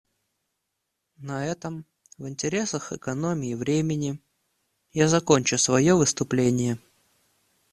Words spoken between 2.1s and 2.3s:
в